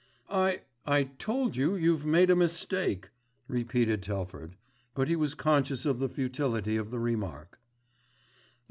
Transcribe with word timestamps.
"I—I 0.31 1.03
told 1.19 1.55
you 1.55 1.75
you've 1.75 2.07
made 2.07 2.31
a 2.31 2.35
mistake," 2.35 3.11
repeated 3.47 4.01
Telford; 4.01 4.55
but 4.95 5.07
he 5.07 5.15
was 5.15 5.35
conscious 5.35 5.85
of 5.85 5.99
the 5.99 6.09
futility 6.09 6.75
of 6.75 6.89
the 6.89 6.97
remark. 6.99 7.59